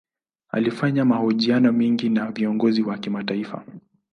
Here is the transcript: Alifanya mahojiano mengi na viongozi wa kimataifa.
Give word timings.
Alifanya 0.49 1.05
mahojiano 1.05 1.71
mengi 1.71 2.09
na 2.09 2.31
viongozi 2.31 2.81
wa 2.83 2.97
kimataifa. 2.97 3.65